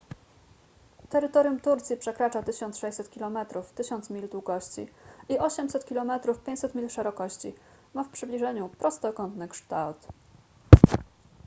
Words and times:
terytorium 1.09 1.59
turcji 1.59 1.97
przekracza 1.97 2.43
1600 2.43 3.09
kilometrów 3.09 3.73
1000 3.73 4.09
mil 4.09 4.29
długości 4.29 4.87
i 5.29 5.39
800 5.39 5.85
kilometrów 5.85 6.39
500 6.43 6.75
mil 6.75 6.89
szerokości 6.89 7.55
ma 7.93 8.03
w 8.03 8.09
przybliżeniu 8.09 8.69
prostokątny 8.69 9.47
kształt 9.47 9.97